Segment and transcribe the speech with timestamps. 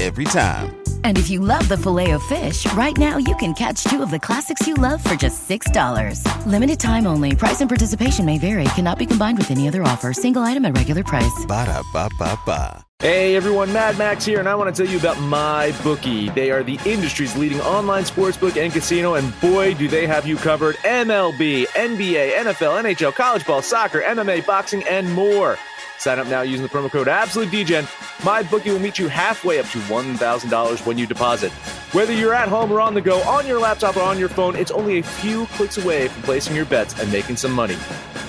[0.00, 0.76] Every time.
[1.04, 4.10] And if you love the filet of fish, right now you can catch two of
[4.10, 6.24] the classics you love for just $6.
[6.46, 7.36] Limited time only.
[7.36, 8.64] Price and participation may vary.
[8.76, 10.14] Cannot be combined with any other offer.
[10.14, 11.44] Single item at regular price.
[11.46, 12.82] Ba da ba ba ba.
[13.00, 16.28] Hey everyone, Mad Max here, and I want to tell you about My Bookie.
[16.28, 20.36] They are the industry's leading online sportsbook and casino, and boy, do they have you
[20.36, 20.76] covered.
[20.76, 25.58] MLB, NBA, NFL, NHL, college ball, soccer, MMA, boxing, and more.
[26.00, 28.24] Sign up now using the promo code AbsoluteDGen.
[28.24, 31.52] My bookie will meet you halfway up to $1,000 when you deposit.
[31.92, 34.56] Whether you're at home or on the go, on your laptop or on your phone,
[34.56, 37.76] it's only a few clicks away from placing your bets and making some money.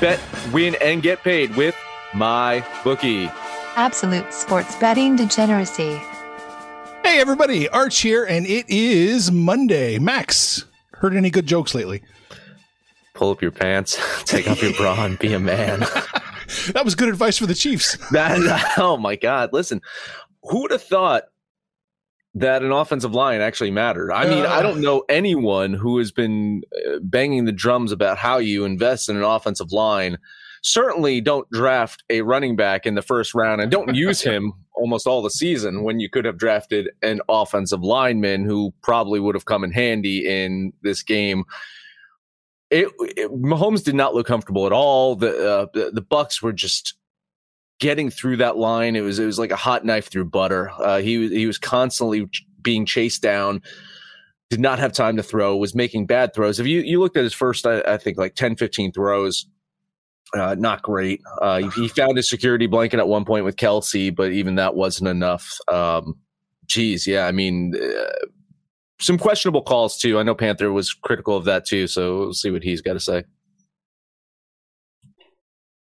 [0.01, 0.19] Bet,
[0.51, 1.73] win, and get paid with
[2.13, 3.31] My Bookie.
[3.77, 5.95] Absolute sports betting degeneracy.
[7.05, 9.97] Hey everybody, Arch here, and it is Monday.
[9.97, 12.03] Max, heard any good jokes lately?
[13.13, 15.85] Pull up your pants, take off your bra, and be a man.
[16.73, 17.97] that was good advice for the Chiefs.
[18.11, 19.53] That, oh my God.
[19.53, 19.81] Listen,
[20.43, 21.23] who would have thought
[22.33, 24.11] that an offensive line actually mattered?
[24.11, 28.17] I mean, uh, I don't know anyone who has been uh, banging the drums about
[28.17, 30.17] how you invest in an offensive line.
[30.61, 35.07] Certainly don't draft a running back in the first round and don't use him almost
[35.07, 39.45] all the season when you could have drafted an offensive lineman who probably would have
[39.45, 41.45] come in handy in this game
[42.71, 45.15] it, it, Mahomes did not look comfortable at all.
[45.15, 46.95] The, uh, the, the Bucks were just
[47.79, 48.95] getting through that line.
[48.95, 50.71] It was it was like a hot knife through butter.
[50.77, 52.29] Uh, he he was constantly
[52.61, 53.61] being chased down.
[54.49, 55.57] Did not have time to throw.
[55.57, 56.59] Was making bad throws.
[56.59, 59.45] If you you looked at his first, I, I think like 10, 15 throws.
[60.33, 61.21] Uh, not great.
[61.41, 65.09] Uh, he found his security blanket at one point with Kelce, but even that wasn't
[65.09, 65.57] enough.
[65.67, 66.17] Um,
[66.67, 67.27] geez, yeah.
[67.27, 68.25] I mean, uh,
[69.01, 70.19] some questionable calls too.
[70.19, 72.99] I know Panther was critical of that too, so we'll see what he's got to
[72.99, 73.23] say.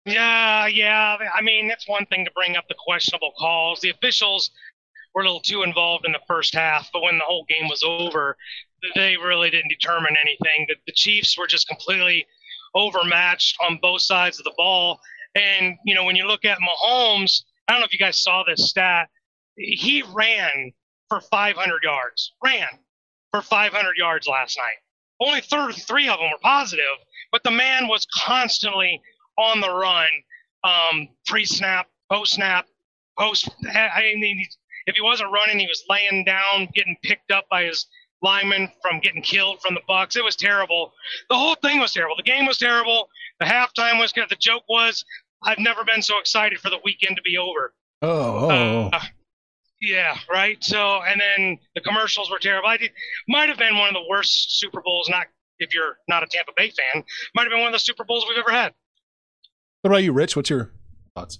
[0.05, 1.17] Yeah, yeah.
[1.33, 3.81] I mean, it's one thing to bring up the questionable calls.
[3.81, 4.51] The officials
[5.13, 7.83] were a little too involved in the first half, but when the whole game was
[7.83, 8.37] over,
[8.95, 10.65] they really didn't determine anything.
[10.67, 12.25] The, the Chiefs were just completely
[12.75, 14.99] overmatched on both sides of the ball.
[15.35, 18.43] And, you know, when you look at Mahomes, I don't know if you guys saw
[18.43, 19.09] this stat,
[19.57, 20.71] he ran
[21.09, 22.67] for 500 yards, ran
[23.31, 24.77] for 500 yards last night.
[25.21, 26.85] Only 33 of them were positive,
[27.31, 29.01] but the man was constantly
[29.37, 30.07] on the run,
[30.63, 32.67] um, pre-snap, post-snap,
[33.17, 33.49] post.
[33.73, 34.45] I mean,
[34.85, 37.87] if he wasn't running, he was laying down, getting picked up by his
[38.21, 40.15] lineman from getting killed from the Bucks.
[40.15, 40.93] It was terrible.
[41.29, 42.15] The whole thing was terrible.
[42.15, 43.09] The game was terrible.
[43.39, 44.29] The halftime was good.
[44.29, 45.03] The joke was,
[45.43, 47.73] I've never been so excited for the weekend to be over.
[48.01, 48.49] Oh.
[48.51, 48.89] oh.
[48.91, 49.01] Uh,
[49.81, 50.57] yeah, right.
[50.63, 52.69] So, and then the commercials were terrible.
[52.69, 52.91] I did,
[53.27, 55.09] might have been one of the worst Super Bowls.
[55.09, 55.27] Not
[55.59, 57.03] if you're not a Tampa Bay fan,
[57.35, 58.73] might have been one of the Super Bowls we've ever had.
[59.81, 60.35] What about you, Rich?
[60.35, 60.71] What's your
[61.15, 61.39] thoughts?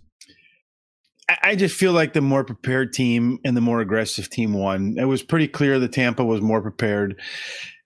[1.44, 4.96] I just feel like the more prepared team and the more aggressive team won.
[4.98, 7.22] It was pretty clear that Tampa was more prepared.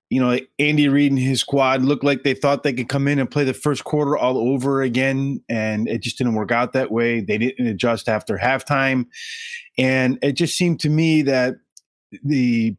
[0.10, 3.20] You know, Andy Reid and his squad looked like they thought they could come in
[3.20, 6.92] and play the first quarter all over again, and it just didn't work out that
[6.92, 7.20] way.
[7.20, 9.08] They didn't adjust after halftime.
[9.78, 11.56] And it just seemed to me that
[12.24, 12.76] the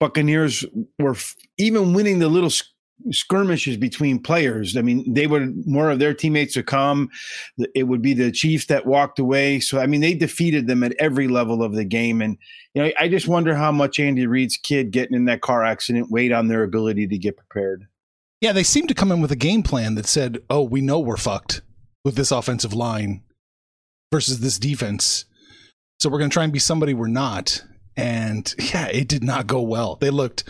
[0.00, 0.64] Buccaneers
[0.98, 1.16] were
[1.58, 2.50] even winning the little
[3.10, 4.76] skirmishes between players.
[4.76, 7.10] I mean, they would more of their teammates would come.
[7.74, 9.60] It would be the Chiefs that walked away.
[9.60, 12.20] So I mean, they defeated them at every level of the game.
[12.20, 12.38] And
[12.74, 16.10] you know, I just wonder how much Andy Reid's kid getting in that car accident
[16.10, 17.86] weighed on their ability to get prepared.
[18.40, 20.98] Yeah, they seemed to come in with a game plan that said, "Oh, we know
[20.98, 21.62] we're fucked
[22.04, 23.22] with this offensive line
[24.12, 25.24] versus this defense."
[26.04, 27.64] So we're going to try and be somebody we're not.
[27.96, 29.96] And yeah, it did not go well.
[29.96, 30.44] They looked.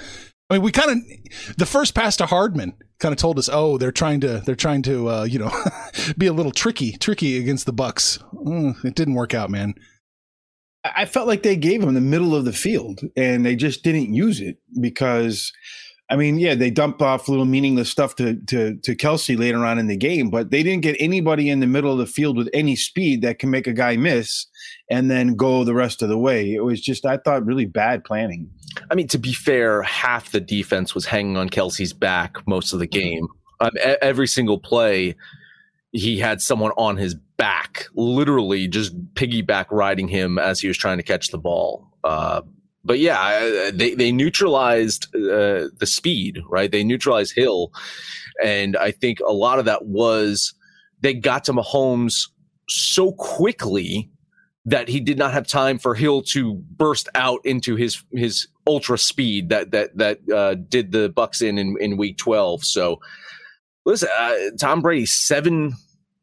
[0.50, 3.78] I mean, we kind of the first pass to Hardman kind of told us, oh,
[3.78, 5.52] they're trying to they're trying to uh, you know
[6.18, 8.18] be a little tricky, tricky against the Bucks.
[8.34, 9.74] Mm, it didn't work out, man.
[10.84, 14.12] I felt like they gave him the middle of the field and they just didn't
[14.12, 15.52] use it because
[16.10, 19.78] I mean, yeah, they dumped off little meaningless stuff to to to Kelce later on
[19.78, 22.50] in the game, but they didn't get anybody in the middle of the field with
[22.52, 24.46] any speed that can make a guy miss
[24.90, 26.52] and then go the rest of the way.
[26.52, 28.50] It was just I thought really bad planning.
[28.90, 32.78] I mean, to be fair, half the defense was hanging on Kelce's back most of
[32.78, 33.28] the game.
[33.60, 33.70] Um,
[34.02, 35.14] every single play,
[35.92, 40.98] he had someone on his back, literally just piggyback riding him as he was trying
[40.98, 41.88] to catch the ball.
[42.02, 42.42] Uh,
[42.84, 46.70] but yeah, they they neutralized uh, the speed, right?
[46.70, 47.72] They neutralized Hill,
[48.42, 50.52] and I think a lot of that was
[51.00, 52.28] they got to Mahomes
[52.68, 54.10] so quickly
[54.66, 58.96] that he did not have time for Hill to burst out into his his ultra
[58.96, 62.64] speed that that that uh, did the Bucks in, in in Week Twelve.
[62.64, 63.00] So,
[63.84, 65.74] listen, uh, Tom Brady seven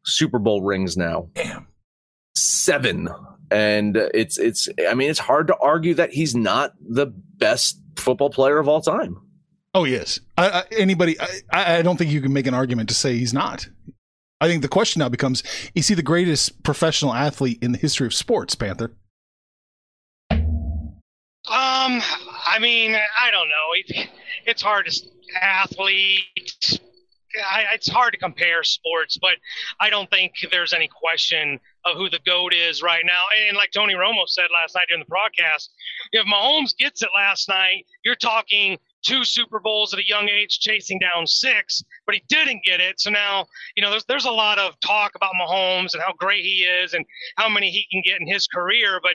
[0.04, 1.28] Super Bowl rings now.
[1.34, 1.66] Damn.
[2.36, 3.08] Seven.
[3.50, 8.30] And it's it's I mean it's hard to argue that he's not the best football
[8.30, 9.20] player of all time.
[9.74, 11.16] Oh yes, I, I, anybody.
[11.20, 13.68] I, I don't think you can make an argument to say he's not.
[14.42, 15.44] I think the question now becomes:
[15.76, 18.90] Is he the greatest professional athlete in the history of sports, Panther?
[20.30, 20.42] Um,
[21.46, 23.68] I mean, I don't know.
[23.74, 24.08] It,
[24.44, 25.02] it's hard to
[25.40, 26.80] athlete
[27.50, 29.36] I, it's hard to compare sports, but
[29.80, 33.20] I don't think there's any question of who the GOAT is right now.
[33.48, 35.70] And like Tony Romo said last night during the broadcast,
[36.12, 40.60] if Mahomes gets it last night, you're talking two Super Bowls at a young age,
[40.60, 43.00] chasing down six, but he didn't get it.
[43.00, 43.46] So now,
[43.76, 46.94] you know, there's there's a lot of talk about Mahomes and how great he is
[46.94, 47.04] and
[47.36, 49.14] how many he can get in his career, but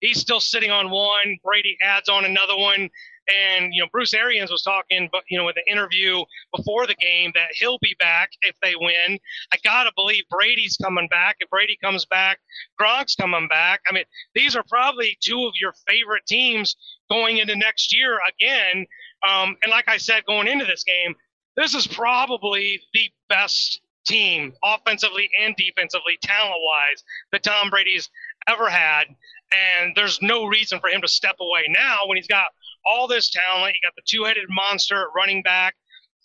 [0.00, 1.38] he's still sitting on one.
[1.42, 2.90] Brady adds on another one.
[3.26, 6.22] And you know, Bruce Arians was talking, but you know, with the interview
[6.54, 9.18] before the game that he'll be back if they win.
[9.50, 11.36] I gotta believe Brady's coming back.
[11.40, 12.38] If Brady comes back,
[12.78, 13.80] Gronk's coming back.
[13.88, 14.04] I mean,
[14.34, 16.76] these are probably two of your favorite teams
[17.10, 18.86] going into next year again.
[19.26, 21.14] Um, and like I said, going into this game,
[21.56, 28.10] this is probably the best team, offensively and defensively, talent wise, that Tom Brady's
[28.48, 29.04] ever had.
[29.52, 32.46] And there's no reason for him to step away now when he's got
[32.84, 33.74] all this talent.
[33.74, 35.74] You got the two headed monster running back,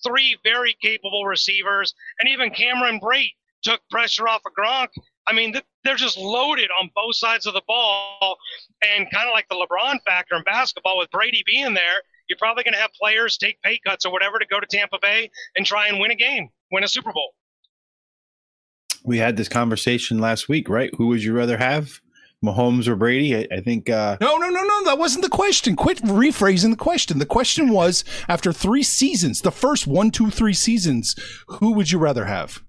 [0.05, 4.87] three very capable receivers, and even Cameron Brate took pressure off of Gronk.
[5.27, 5.53] I mean,
[5.83, 8.37] they're just loaded on both sides of the ball.
[8.81, 12.63] And kind of like the LeBron factor in basketball with Brady being there, you're probably
[12.63, 15.65] going to have players take pay cuts or whatever to go to Tampa Bay and
[15.65, 17.33] try and win a game, win a Super Bowl.
[19.03, 20.91] We had this conversation last week, right?
[20.97, 22.01] Who would you rather have?
[22.43, 23.35] Mahomes or Brady?
[23.35, 23.89] I, I think.
[23.89, 24.83] Uh, no, no, no, no.
[24.85, 25.75] That wasn't the question.
[25.75, 27.19] Quit rephrasing the question.
[27.19, 31.15] The question was after three seasons, the first one, two, three seasons,
[31.47, 32.63] who would you rather have?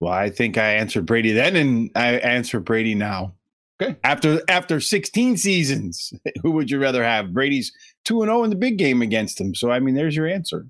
[0.00, 3.34] Well, I think I answered Brady then, and I answer Brady now.
[3.80, 3.96] Okay.
[4.04, 6.12] After after 16 seasons,
[6.42, 7.32] who would you rather have?
[7.32, 7.72] Brady's
[8.04, 9.54] two and zero oh in the big game against him.
[9.54, 10.66] So I mean, there's your answer.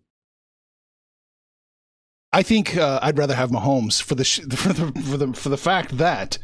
[2.32, 5.48] I think uh, I'd rather have Mahomes for the sh- for the for the for
[5.48, 6.38] the fact that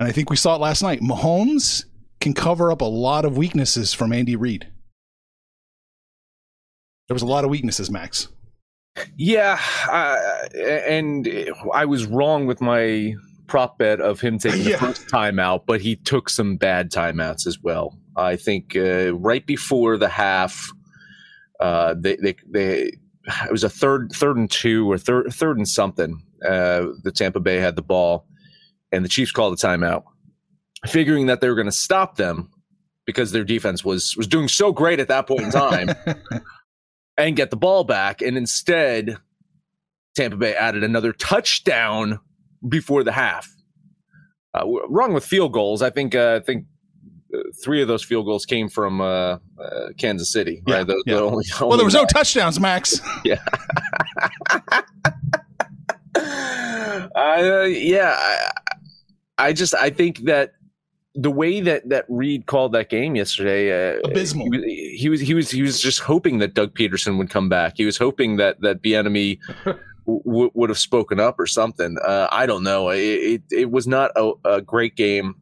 [0.00, 1.00] and I think we saw it last night.
[1.00, 1.84] Mahomes
[2.20, 4.68] can cover up a lot of weaknesses from Andy Reid.
[7.08, 8.28] There was a lot of weaknesses, Max.
[9.16, 9.58] Yeah,
[9.90, 11.28] uh, and
[11.72, 13.14] I was wrong with my
[13.48, 14.76] prop bet of him taking the yeah.
[14.76, 17.98] first timeout, but he took some bad timeouts as well.
[18.16, 20.70] I think uh, right before the half,
[21.58, 22.92] uh, they, they, they,
[23.44, 26.22] it was a third, third and two or third, third and something.
[26.44, 28.26] Uh, the Tampa Bay had the ball,
[28.92, 30.04] and the Chiefs called a timeout,
[30.86, 32.50] figuring that they were going to stop them
[33.06, 35.88] because their defense was was doing so great at that point in time
[37.16, 38.22] and get the ball back.
[38.22, 39.16] And instead,
[40.14, 42.20] Tampa Bay added another touchdown
[42.66, 43.48] before the half.
[44.54, 45.82] Uh, wrong with field goals.
[45.82, 46.64] I think uh, I think
[47.34, 49.38] uh, three of those field goals came from uh, uh,
[49.98, 50.62] Kansas City.
[50.66, 50.86] Yeah, right?
[50.86, 51.14] The, yeah.
[51.16, 53.00] The only, only well, there was no touchdowns, Max.
[53.24, 53.40] yeah.
[57.14, 58.50] uh, yeah, I,
[59.38, 60.54] I just I think that
[61.14, 64.50] the way that that Reid called that game yesterday, uh, abysmal.
[64.52, 67.74] He, he, was he was he was just hoping that Doug Pederson would come back.
[67.76, 69.38] He was hoping that that Bieniemy
[70.08, 71.96] w- would have spoken up or something.
[72.04, 72.88] Uh, I don't know.
[72.90, 75.34] It, it, it was not a, a, great game,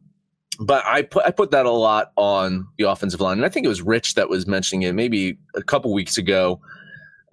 [0.59, 3.65] but I put I put that a lot on the offensive line, and I think
[3.65, 6.59] it was Rich that was mentioning it maybe a couple weeks ago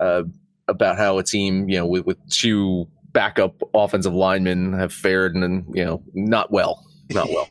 [0.01, 0.23] uh,
[0.69, 5.65] about how a team you know with with two backup offensive linemen have fared and
[5.75, 7.49] you know not well, not well.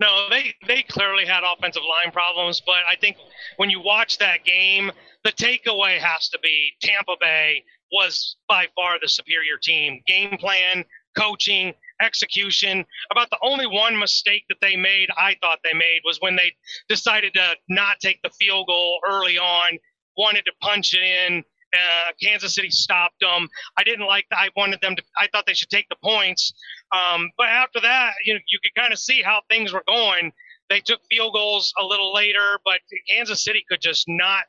[0.00, 3.16] No, they they clearly had offensive line problems, but I think
[3.58, 4.90] when you watch that game,
[5.22, 10.02] the takeaway has to be Tampa Bay was by far the superior team.
[10.06, 10.84] Game plan,
[11.16, 12.84] coaching, execution.
[13.10, 16.52] About the only one mistake that they made, I thought they made, was when they
[16.88, 19.78] decided to not take the field goal early on,
[20.16, 21.44] wanted to punch it in.
[21.72, 23.48] Uh, Kansas City stopped them.
[23.76, 24.26] I didn't like.
[24.30, 25.02] I wanted them to.
[25.18, 26.52] I thought they should take the points.
[26.94, 30.32] Um, but after that, you know, you could kind of see how things were going.
[30.70, 34.44] They took field goals a little later, but Kansas City could just not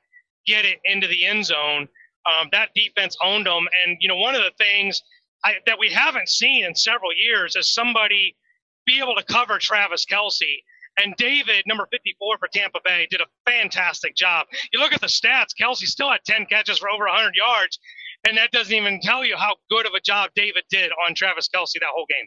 [0.46, 1.88] get it into the end zone.
[2.26, 3.68] Um, that defense owned them.
[3.86, 5.02] And, you know, one of the things
[5.44, 8.36] I, that we haven't seen in several years is somebody
[8.86, 10.62] be able to cover Travis Kelce.
[10.98, 14.48] And David, number 54 for Tampa Bay, did a fantastic job.
[14.72, 17.80] You look at the stats, Kelce still had 10 catches for over 100 yards.
[18.28, 21.50] And that doesn't even tell you how good of a job David did on Travis
[21.54, 22.26] Kelce that whole game.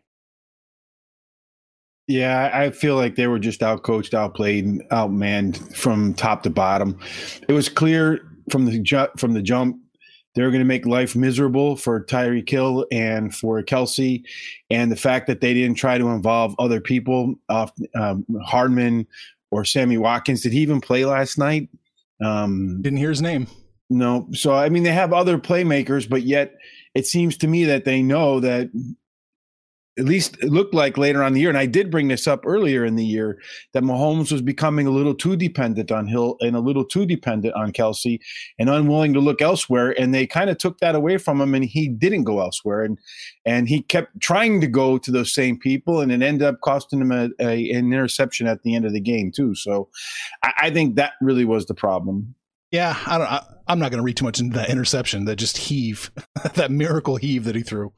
[2.09, 6.99] Yeah, I feel like they were just outcoached, outplayed, outmanned from top to bottom.
[7.49, 9.77] It was clear from the ju- from the jump
[10.35, 14.23] they were going to make life miserable for Tyreek Hill and for Kelce,
[14.71, 19.07] and the fact that they didn't try to involve other people, uh, um, Hardman
[19.51, 20.43] or Sammy Watkins.
[20.43, 21.69] Did he even play last night?
[22.25, 23.49] Um, didn't hear his name.
[23.91, 24.29] No.
[24.33, 26.55] So I mean, they have other playmakers, but yet
[26.95, 28.71] it seems to me that they know that
[29.99, 32.47] at least it looked like later on the year, and I did bring this up
[32.47, 33.39] earlier in the year,
[33.73, 37.55] that Mahomes was becoming a little too dependent on Hill and a little too dependent
[37.55, 38.21] on Kelce
[38.59, 39.99] and unwilling to look elsewhere.
[39.99, 42.85] And they kind of took that away from him and he didn't go elsewhere.
[42.85, 42.99] And
[43.45, 47.01] and he kept trying to go to those same people and it ended up costing
[47.01, 49.55] him a, a an interception at the end of the game, too.
[49.55, 49.89] So
[50.45, 52.35] I, I think that really was the problem.
[52.71, 53.27] Yeah, I don't.
[53.27, 56.11] I, am not going to read too much into that interception, that just heave,
[56.55, 57.93] that miracle heave that he threw.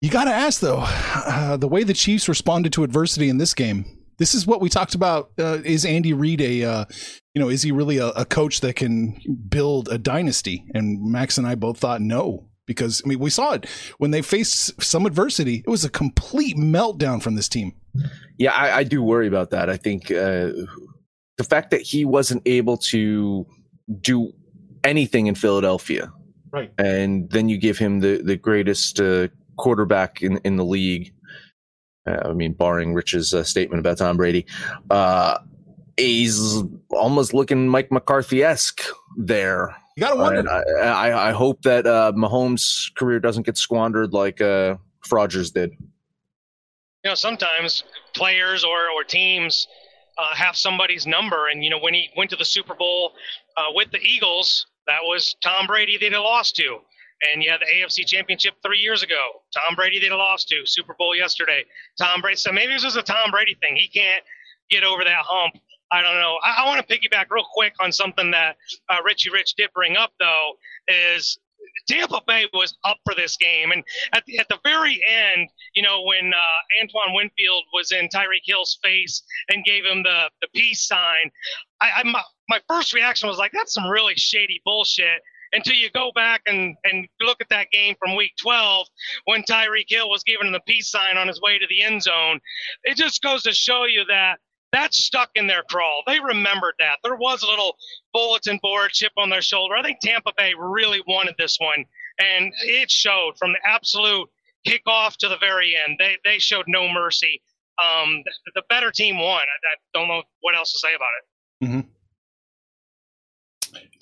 [0.00, 3.54] You got to ask though, uh, the way the Chiefs responded to adversity in this
[3.54, 3.84] game.
[4.18, 5.30] This is what we talked about.
[5.38, 6.84] Uh, is Andy Reid a, uh,
[7.34, 10.66] you know, is he really a, a, coach that can build a dynasty?
[10.74, 13.66] And Max and I both thought no, because I mean we saw it
[13.96, 15.62] when they faced some adversity.
[15.66, 17.72] It was a complete meltdown from this team.
[18.38, 19.70] Yeah, I, I do worry about that.
[19.70, 20.52] I think uh,
[21.38, 23.46] the fact that he wasn't able to
[24.00, 24.32] do
[24.84, 26.12] anything in Philadelphia,
[26.52, 29.28] right, and then you give him the the greatest uh,
[29.60, 31.12] quarterback in, in the league.
[32.06, 34.46] Uh, I mean, barring Rich's uh, statement about Tom Brady,
[34.90, 35.38] uh,
[35.96, 38.82] he's almost looking Mike McCarthy esque
[39.16, 39.76] there.
[39.96, 40.50] You gotta wonder.
[40.50, 45.72] I, I, I, hope that uh, Mahomes' career doesn't get squandered like uh, Frogers did.
[47.04, 49.66] You know, sometimes players or or teams
[50.16, 53.12] uh, have somebody's number, and you know, when he went to the Super Bowl
[53.56, 56.78] uh, with the Eagles, that was Tom Brady they'd lost to.
[57.32, 59.42] And you had the AFC Championship three years ago.
[59.52, 61.64] Tom Brady they'd lost to Super Bowl yesterday.
[61.98, 62.36] Tom Brady.
[62.36, 63.76] So maybe was just a Tom Brady thing.
[63.76, 64.24] He can't
[64.70, 65.54] get over that hump.
[65.92, 66.38] I don't know.
[66.44, 68.56] I, I want to piggyback real quick on something that
[68.88, 70.52] uh, Richie Rich did bring up, though,
[70.88, 71.38] is
[71.88, 73.72] Tampa Bay was up for this game.
[73.72, 78.08] And at the, at the very end, you know, when uh, Antoine Winfield was in
[78.08, 81.30] Tyreek Hill's face and gave him the, the peace sign,
[81.80, 85.90] I, I my, my first reaction was like, that's some really shady bullshit until you
[85.90, 88.86] go back and, and look at that game from week 12
[89.24, 92.40] when Tyreek Hill was giving the peace sign on his way to the end zone.
[92.84, 94.38] It just goes to show you that
[94.72, 96.02] that's stuck in their crawl.
[96.06, 96.98] They remembered that.
[97.02, 97.76] There was a little
[98.12, 99.74] bulletin board chip on their shoulder.
[99.74, 101.84] I think Tampa Bay really wanted this one,
[102.18, 104.28] and it showed from the absolute
[104.66, 105.96] kickoff to the very end.
[105.98, 107.42] They, they showed no mercy.
[107.78, 109.40] Um, the, the better team won.
[109.40, 111.64] I, I, don't know what else to say about it.
[111.64, 111.80] Mm-hmm.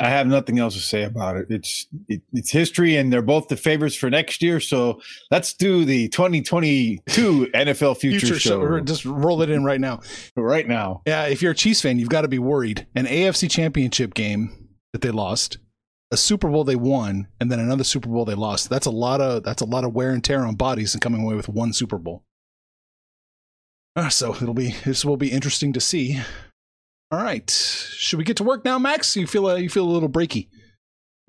[0.01, 1.47] I have nothing else to say about it.
[1.51, 4.61] It's it, it's history, and they're both the favorites for next year.
[4.61, 7.01] So let's do the 2022
[7.55, 8.61] NFL Future, Future Show.
[8.61, 8.81] show.
[8.81, 10.01] Just roll it in right now.
[10.37, 11.03] Right now.
[11.07, 12.87] Yeah, if you're a Chiefs fan, you've got to be worried.
[12.95, 15.59] An AFC Championship game that they lost,
[16.13, 18.71] a Super Bowl they won, and then another Super Bowl they lost.
[18.71, 21.23] That's a lot of that's a lot of wear and tear on bodies, and coming
[21.23, 22.23] away with one Super Bowl.
[23.97, 26.21] Uh, so it'll be this will be interesting to see.
[27.11, 27.51] All right.
[27.51, 29.17] Should we get to work now, Max?
[29.17, 30.49] You feel a, uh, you feel a little breaky.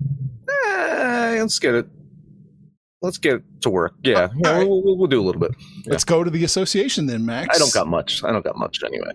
[0.02, 1.86] Eh, let's get it.
[3.02, 3.94] Let's get to work.
[4.02, 4.68] Yeah, oh, yeah right.
[4.68, 5.52] we'll, we'll, do a little bit.
[5.84, 5.92] Yeah.
[5.92, 7.56] Let's go to the association then, Max.
[7.56, 8.22] I don't got much.
[8.22, 9.12] I don't got much anyway.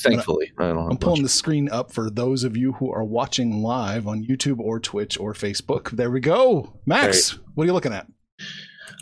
[0.00, 1.22] Thankfully, I am pulling much.
[1.22, 5.18] the screen up for those of you who are watching live on YouTube or Twitch
[5.18, 5.90] or Facebook.
[5.90, 7.34] There we go, Max.
[7.34, 7.44] Right.
[7.54, 8.06] What are you looking at?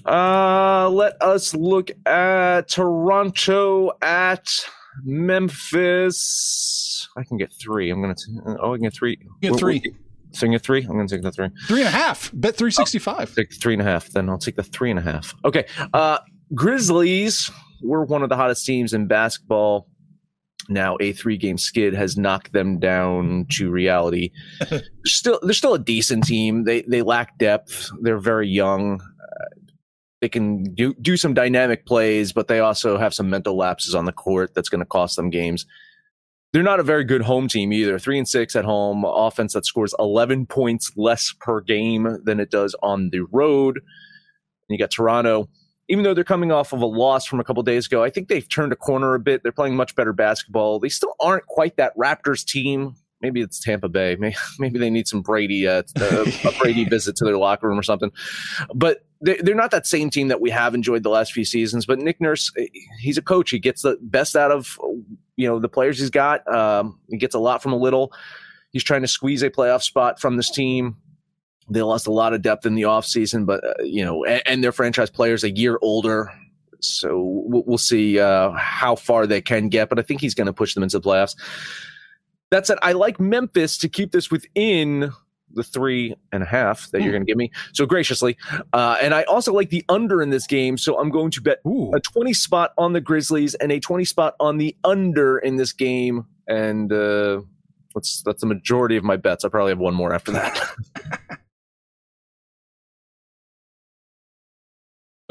[0.04, 4.50] Uh, let us look at Toronto at
[5.04, 6.68] Memphis.
[7.16, 7.90] I can get three.
[7.90, 8.14] I'm gonna.
[8.14, 9.18] T- oh, I can get three.
[9.40, 9.82] get three.
[10.32, 10.82] So you get three.
[10.82, 11.48] I'm gonna take the three.
[11.66, 12.30] Three and a half.
[12.32, 13.34] Bet three sixty five.
[13.34, 14.08] Take three and a half.
[14.08, 15.34] Then I'll take the three and a half.
[15.44, 15.66] Okay.
[15.92, 16.18] Uh,
[16.54, 17.50] Grizzlies
[17.82, 19.88] we're one of the hottest teams in basketball.
[20.68, 24.30] Now a three game skid has knocked them down to reality.
[24.70, 26.64] they're still they're still a decent team.
[26.64, 27.90] They they lack depth.
[28.02, 29.00] They're very young.
[29.00, 29.44] Uh,
[30.20, 34.04] they can do do some dynamic plays, but they also have some mental lapses on
[34.04, 35.66] the court that's going to cost them games.
[36.52, 37.98] They're not a very good home team either.
[37.98, 42.50] Three and six at home, offense that scores 11 points less per game than it
[42.50, 43.76] does on the road.
[43.76, 43.82] And
[44.68, 45.48] you got Toronto
[45.90, 48.28] even though they're coming off of a loss from a couple days ago, I think
[48.28, 49.42] they've turned a corner a bit.
[49.42, 50.78] They're playing much better basketball.
[50.78, 52.94] They still aren't quite that Raptors team.
[53.20, 54.16] Maybe it's Tampa Bay.
[54.16, 57.78] Maybe, maybe they need some Brady, uh, a, a Brady visit to their locker room
[57.78, 58.12] or something.
[58.72, 61.84] But they're not that same team that we have enjoyed the last few seasons.
[61.84, 62.66] But Nick Nurse, eh,
[62.98, 63.50] he's a coach.
[63.50, 64.78] He gets the best out of
[65.36, 66.46] you know the players he's got.
[66.52, 68.12] Um, he gets a lot from a little.
[68.70, 70.96] He's trying to squeeze a playoff spot from this team.
[71.68, 74.64] They lost a lot of depth in the offseason, but, uh, you know, and, and,
[74.64, 76.32] their franchise players a year older.
[76.80, 80.46] So we'll, we'll see uh, how far they can get, but I think he's going
[80.46, 81.36] to push them into the playoffs.
[82.50, 85.12] That said, I like Memphis to keep this within
[85.54, 87.12] the three and a half that you're hmm.
[87.12, 88.36] going to give me so graciously.
[88.72, 90.78] Uh, and I also like the under in this game.
[90.78, 91.92] So I'm going to bet Ooh.
[91.94, 95.72] a 20 spot on the Grizzlies and a 20 spot on the under in this
[95.72, 96.26] game.
[96.46, 97.42] And uh,
[97.94, 99.44] that's, that's the majority of my bets.
[99.44, 100.60] I probably have one more after that.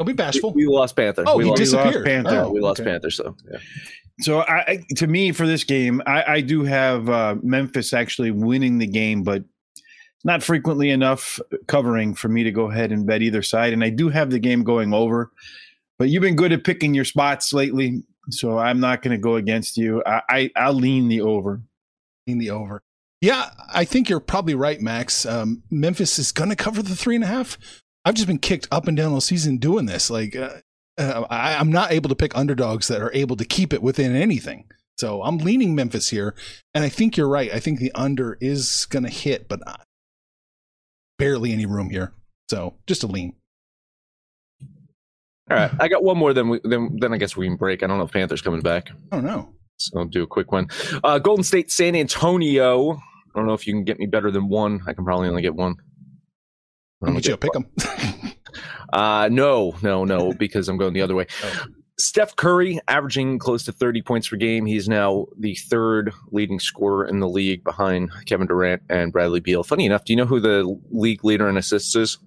[0.00, 0.54] Don't be bashful.
[0.54, 1.24] We, we lost Panther.
[1.26, 2.06] Oh, we he lost, disappeared.
[2.06, 2.44] Panther.
[2.46, 2.88] Oh, we lost okay.
[2.88, 3.10] Panther.
[3.10, 3.58] So, yeah.
[4.20, 8.78] So, I, to me, for this game, I, I do have uh, Memphis actually winning
[8.78, 9.44] the game, but
[10.24, 13.72] not frequently enough covering for me to go ahead and bet either side.
[13.72, 15.30] And I do have the game going over,
[15.98, 19.36] but you've been good at picking your spots lately, so I'm not going to go
[19.36, 20.02] against you.
[20.04, 21.62] I, I I'll lean the over.
[22.26, 22.82] Lean the over.
[23.20, 25.26] Yeah, I think you're probably right, Max.
[25.26, 27.58] Um, Memphis is going to cover the three and a half.
[28.04, 30.08] I've just been kicked up and down all season doing this.
[30.08, 30.54] Like, uh,
[30.96, 34.16] uh, I, I'm not able to pick underdogs that are able to keep it within
[34.16, 34.64] anything.
[34.98, 36.34] So I'm leaning Memphis here,
[36.74, 37.52] and I think you're right.
[37.52, 39.60] I think the under is going to hit, but
[41.20, 42.12] barely any room here.
[42.48, 43.34] So just a lean.
[45.50, 46.32] All right, I got one more.
[46.32, 47.82] Then we, then then I guess we can break.
[47.82, 48.88] I don't know if Panthers coming back.
[49.12, 49.52] I don't know.
[49.78, 50.68] So I'll do a quick one.
[51.02, 52.92] Uh, Golden State, San Antonio.
[52.94, 54.80] I don't know if you can get me better than one.
[54.86, 55.76] I can probably only get one.
[57.02, 57.66] I'm gonna pick them.
[58.92, 61.26] uh, no, no, no, because I'm going the other way.
[61.42, 61.64] Oh.
[62.00, 64.66] Steph Curry averaging close to 30 points per game.
[64.66, 69.62] He's now the third leading scorer in the league behind Kevin Durant and Bradley Beal.
[69.62, 72.18] Funny enough, do you know who the league leader in assists is?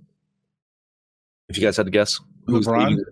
[1.49, 2.89] If you guys had to guess, who's LeBron?
[2.89, 3.05] leading?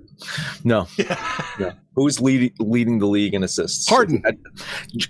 [0.63, 0.87] No,
[1.59, 1.73] no.
[1.95, 3.89] Who's leading leading the league in assists?
[3.89, 4.23] Harden.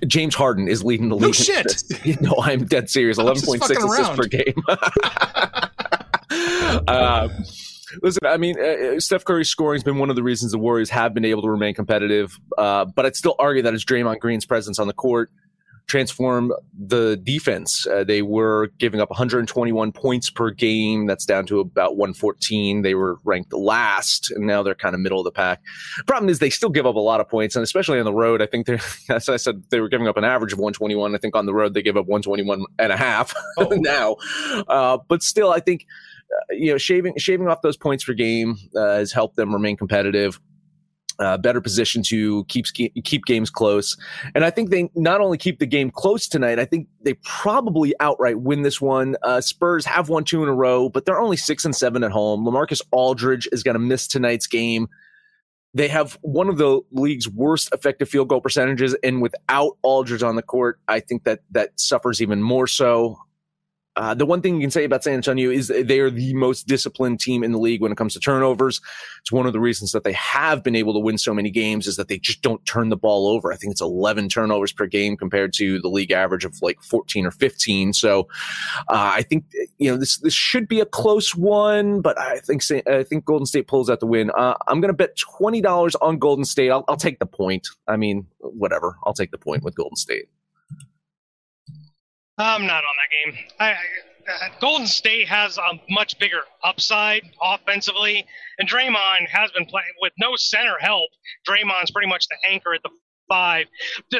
[0.07, 1.27] James Harden is leading the league.
[1.27, 1.83] No shit.
[2.21, 3.17] No, I'm dead serious.
[3.17, 4.55] Eleven point six assists per game.
[6.87, 7.29] uh,
[8.01, 10.57] listen, I mean, uh, uh, Steph Curry's scoring has been one of the reasons the
[10.57, 12.39] Warriors have been able to remain competitive.
[12.57, 15.31] Uh, but I'd still argue that it's Draymond Green's presence on the court
[15.91, 17.85] transform the defense.
[17.85, 21.05] Uh, they were giving up 121 points per game.
[21.05, 22.81] That's down to about 114.
[22.81, 25.61] They were ranked last, and now they're kind of middle of the pack.
[26.07, 28.41] Problem is, they still give up a lot of points, and especially on the road.
[28.41, 31.13] I think they're, as I said, they were giving up an average of 121.
[31.13, 33.67] I think on the road they give up 121 and a half oh.
[33.71, 34.15] now.
[34.69, 35.85] Uh, but still, I think
[36.51, 40.39] you know, shaving shaving off those points per game uh, has helped them remain competitive.
[41.19, 43.95] Uh, better position to keep keep games close,
[44.33, 46.57] and I think they not only keep the game close tonight.
[46.57, 49.15] I think they probably outright win this one.
[49.21, 52.11] Uh, Spurs have won two in a row, but they're only six and seven at
[52.11, 52.43] home.
[52.43, 54.87] Lamarcus Aldridge is going to miss tonight's game.
[55.75, 60.37] They have one of the league's worst effective field goal percentages, and without Aldridge on
[60.37, 63.19] the court, I think that that suffers even more so.
[63.95, 66.65] Uh, the one thing you can say about San Antonio is they are the most
[66.67, 68.79] disciplined team in the league when it comes to turnovers.
[69.19, 71.87] It's one of the reasons that they have been able to win so many games
[71.87, 73.51] is that they just don't turn the ball over.
[73.51, 77.25] I think it's 11 turnovers per game compared to the league average of like 14
[77.25, 77.93] or 15.
[77.93, 78.27] So
[78.87, 79.45] uh, I think
[79.77, 83.45] you know this this should be a close one, but I think I think Golden
[83.45, 84.31] State pulls out the win.
[84.31, 86.69] Uh, I'm going to bet twenty dollars on Golden State.
[86.69, 87.67] I'll, I'll take the point.
[87.87, 88.97] I mean, whatever.
[89.05, 90.25] I'll take the point with Golden State.
[92.37, 93.45] I'm not on that game.
[93.59, 98.25] I, uh, Golden State has a much bigger upside offensively,
[98.59, 101.09] and Draymond has been playing with no center help.
[101.47, 102.89] Draymond's pretty much the anchor at the
[103.31, 103.67] five.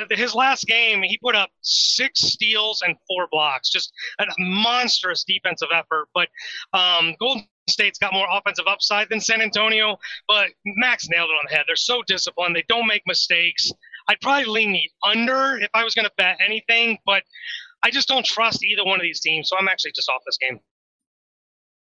[0.09, 5.67] His last game, he put up six steals and four blocks, just a monstrous defensive
[5.73, 6.07] effort.
[6.13, 6.29] But
[6.73, 9.97] um, Golden State's got more offensive upside than San Antonio.
[10.27, 11.65] But Max nailed it on the head.
[11.67, 12.55] They're so disciplined.
[12.55, 13.69] They don't make mistakes.
[14.07, 17.23] I'd probably lean the under if I was going to bet anything, but
[17.83, 19.49] I just don't trust either one of these teams.
[19.49, 20.59] So I'm actually just off this game.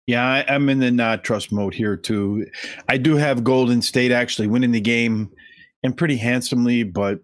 [0.06, 2.46] Yeah, I, am in the not trust mode here too.
[2.88, 5.30] I do have Golden State actually winning the game
[5.82, 7.20] and pretty handsomely, but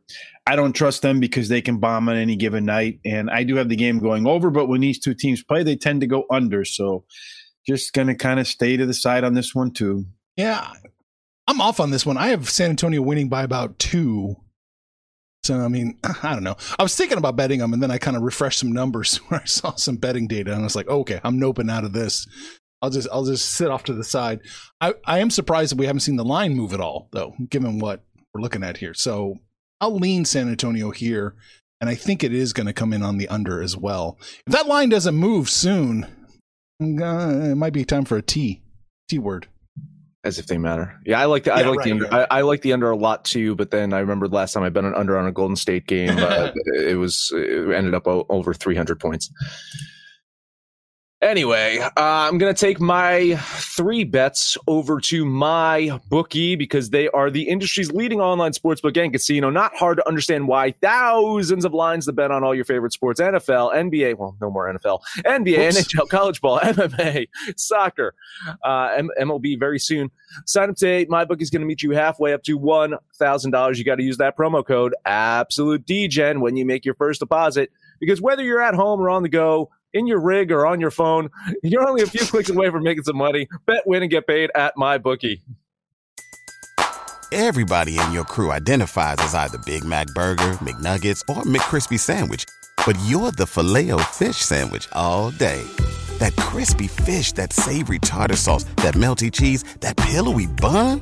[0.46, 3.00] I don't trust them because they can bomb on any given night.
[3.04, 5.76] And I do have the game going over, but when these two teams play, they
[5.76, 6.64] tend to go under.
[6.64, 7.04] So
[7.66, 10.04] just going to kind of stay to the side on this one, too.
[10.37, 10.70] Yeah.
[11.46, 12.18] I'm off on this one.
[12.18, 14.37] I have San Antonio winning by about two.
[15.44, 16.57] So, I mean, I don't know.
[16.78, 19.40] I was thinking about betting them, and then I kind of refreshed some numbers where
[19.40, 22.26] I saw some betting data, and I was like, okay, I'm noping out of this.
[22.83, 24.40] I'll just I'll just sit off to the side.
[24.80, 27.78] I, I am surprised that we haven't seen the line move at all, though, given
[27.78, 28.04] what
[28.35, 28.92] we're looking at here.
[28.92, 29.38] So
[29.80, 31.35] I'll lean San Antonio here,
[31.80, 34.18] and I think it is going to come in on the under as well.
[34.46, 36.07] If that line doesn't move soon,
[36.78, 38.62] it might be time for a T
[39.09, 39.48] T word.
[40.24, 40.98] As if they matter.
[41.04, 42.26] Yeah, I like the I like right, the under, right.
[42.30, 43.54] I, I like the under a lot too.
[43.54, 46.08] But then I remember last time I bet an under on a Golden State game,
[46.18, 49.30] uh, it was it ended up over 300 points.
[51.24, 57.08] Anyway, uh, I'm going to take my three bets over to my bookie because they
[57.08, 59.48] are the industry's leading online sportsbook and casino.
[59.48, 63.22] Not hard to understand why thousands of lines to bet on all your favorite sports
[63.22, 65.94] NFL, NBA, well, no more NFL, NBA, Whoops.
[65.94, 68.14] NHL, college ball, MMA, soccer,
[68.62, 70.10] uh, M- MLB very soon.
[70.44, 71.06] Sign up today.
[71.08, 73.78] My book is going to meet you halfway up to $1,000.
[73.78, 77.70] You got to use that promo code Absolute DGen when you make your first deposit
[77.98, 80.90] because whether you're at home or on the go, in your rig or on your
[80.90, 81.30] phone,
[81.62, 83.48] you're only a few clicks away from making some money.
[83.66, 85.40] Bet, win, and get paid at my bookie.
[87.33, 92.44] Everybody in your crew identifies as either Big Mac Burger, McNuggets, or McCrispy Sandwich.
[92.87, 95.62] But you're the filet fish Sandwich all day.
[96.18, 101.00] That crispy fish, that savory tartar sauce, that melty cheese, that pillowy bun.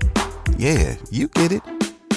[0.57, 1.82] Yeah, you get it.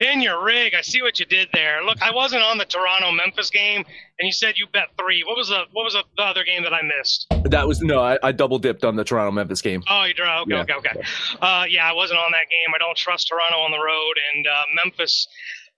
[0.00, 1.82] In your rig, I see what you did there.
[1.84, 3.84] Look, I wasn't on the Toronto Memphis game,
[4.18, 5.22] and you said you bet three.
[5.22, 7.26] What was the what was the, the other game that I missed?
[7.44, 9.82] That was no, I, I double dipped on the Toronto Memphis game.
[9.88, 10.26] Oh, you drew.
[10.26, 10.62] Okay, Yeah.
[10.62, 11.00] okay, okay.
[11.40, 12.74] Uh, yeah, I wasn't on that game.
[12.74, 15.28] I don't trust Toronto on the road, and uh, Memphis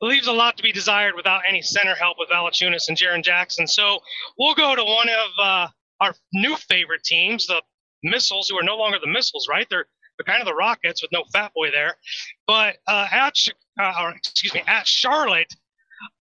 [0.00, 3.66] leaves a lot to be desired without any center help with Valanciunas and Jaren Jackson.
[3.66, 3.98] So
[4.38, 5.68] we'll go to one of uh,
[6.00, 7.60] our new favorite teams, the
[8.02, 9.66] Missiles, who are no longer the Missiles, right?
[9.68, 9.86] They're
[10.18, 11.96] they're kind of the Rockets with no Fat Boy there.
[12.46, 13.36] But uh, at
[13.80, 15.52] uh, or, excuse me, at Charlotte.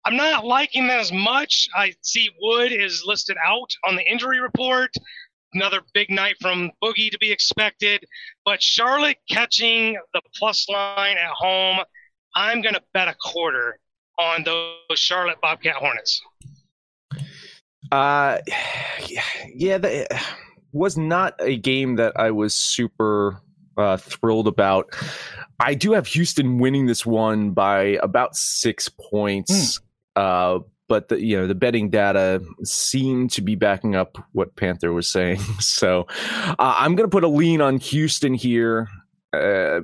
[0.04, 1.68] I'm not liking that as much.
[1.74, 4.90] I see Wood is listed out on the injury report.
[5.52, 8.04] Another big night from Boogie to be expected.
[8.44, 11.78] But Charlotte catching the plus line at home,
[12.34, 13.78] I'm going to bet a quarter
[14.18, 16.20] on those Charlotte Bobcat Hornets.
[17.90, 18.38] Uh,
[19.54, 20.22] yeah, that
[20.72, 23.40] was not a game that I was super
[23.76, 24.94] uh, thrilled about.
[25.60, 29.80] I do have Houston winning this one by about six points.
[30.16, 34.92] Uh, but the, you know the betting data seemed to be backing up what Panther
[34.92, 35.40] was saying.
[35.60, 38.88] So uh, I'm going to put a lean on Houston here.
[39.32, 39.80] Uh,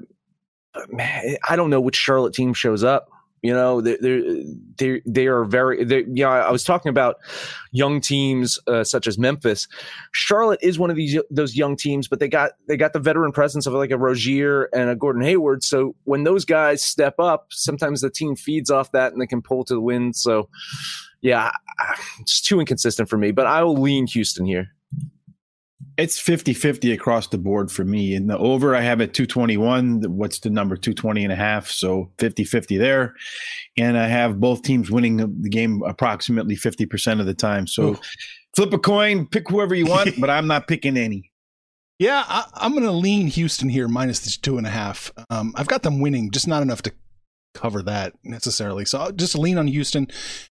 [0.89, 3.09] man, I don't know which Charlotte team shows up.
[3.43, 3.97] You know, they
[4.77, 5.83] they they are very.
[5.83, 7.17] They, you know, I was talking about
[7.73, 9.67] young teams uh, such as Memphis.
[10.13, 13.33] Charlotte is one of these those young teams, but they got they got the veteran
[13.33, 15.65] presence of like a Rozier and a Gordon Hayward.
[15.65, 19.41] So when those guys step up, sometimes the team feeds off that and they can
[19.41, 20.13] pull to the win.
[20.13, 20.51] So
[21.23, 21.51] yeah,
[22.21, 23.31] it's too inconsistent for me.
[23.31, 24.69] But I will lean Houston here.
[26.01, 28.15] It's 50 50 across the board for me.
[28.15, 30.03] In the over, I have at 221.
[30.05, 30.77] What's the number?
[30.77, 31.69] 220 and a half.
[31.69, 33.15] So 50 50 there.
[33.77, 37.67] And I have both teams winning the, game approximately 50% of the time.
[37.67, 37.99] So
[38.57, 41.31] flip a coin, pick whoever you want, but I'm not picking any.
[41.99, 45.13] Yeah, I, I'm going to lean Houston here minus the two and a half.
[45.29, 46.93] Um, I've got them winning, just not enough to
[47.53, 48.87] cover that necessarily.
[48.87, 50.09] So I'll just lean on Houston,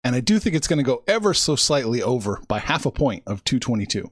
[0.04, 2.92] and I do think it's going to go ever so slightly over by half a
[2.92, 4.08] point of 222.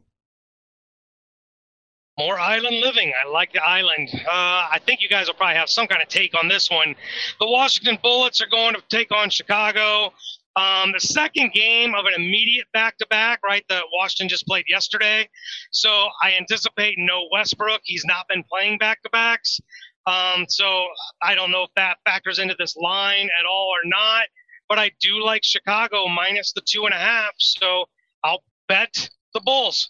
[2.18, 3.12] More island living.
[3.24, 4.10] I like the island.
[4.12, 6.94] Uh, I think you guys will probably have some kind of take on this one.
[7.38, 10.12] The Washington Bullets are going to take on Chicago.
[10.56, 13.64] Um, the second game of an immediate back to back, right?
[13.68, 15.28] The Washington just played yesterday.
[15.70, 17.80] So I anticipate no Westbrook.
[17.84, 19.60] He's not been playing back to backs.
[20.06, 20.86] Um, so
[21.22, 24.26] I don't know if that factors into this line at all or not.
[24.68, 27.32] But I do like Chicago minus the two and a half.
[27.38, 27.86] So
[28.24, 29.88] I'll bet the Bulls.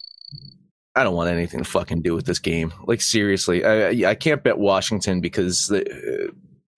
[0.97, 2.73] I don't want anything to fucking do with this game.
[2.85, 5.85] Like seriously, I I can't bet Washington because the,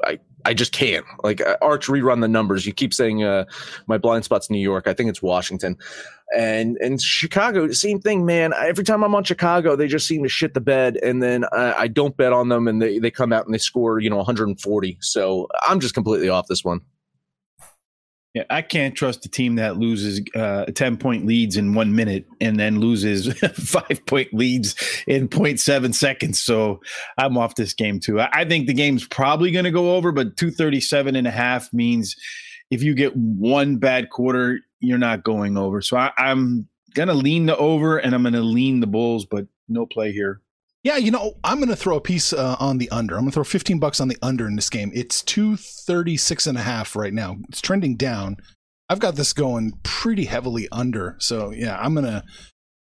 [0.04, 1.06] uh, I I just can't.
[1.22, 2.66] Like uh, Arch rerun the numbers.
[2.66, 3.46] You keep saying uh,
[3.86, 4.86] my blind spot's New York.
[4.86, 5.78] I think it's Washington,
[6.36, 7.70] and and Chicago.
[7.72, 8.52] Same thing, man.
[8.52, 11.74] Every time I'm on Chicago, they just seem to shit the bed, and then I,
[11.78, 14.16] I don't bet on them, and they they come out and they score you know
[14.16, 14.98] 140.
[15.00, 16.80] So I'm just completely off this one.
[18.34, 22.24] Yeah, I can't trust a team that loses uh, 10 point leads in one minute
[22.40, 24.74] and then loses five point leads
[25.06, 26.40] in 0.7 seconds.
[26.40, 26.80] So
[27.18, 28.20] I'm off this game too.
[28.20, 32.16] I, think the game's probably going to go over, but 237 and a half means
[32.70, 35.82] if you get one bad quarter, you're not going over.
[35.82, 39.26] So I, I'm going to lean the over and I'm going to lean the Bulls,
[39.26, 40.41] but no play here.
[40.84, 43.14] Yeah, you know, I'm going to throw a piece uh, on the under.
[43.14, 44.90] I'm going to throw 15 bucks on the under in this game.
[44.94, 47.36] It's 236 and a half right now.
[47.48, 48.38] It's trending down.
[48.88, 51.16] I've got this going pretty heavily under.
[51.20, 52.24] So, yeah, I'm going to